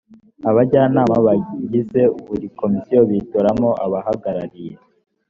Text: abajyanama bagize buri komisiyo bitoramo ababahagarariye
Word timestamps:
abajyanama 0.49 1.15
bagize 1.25 2.01
buri 2.25 2.47
komisiyo 2.59 2.99
bitoramo 3.09 3.69
ababahagarariye 3.83 4.73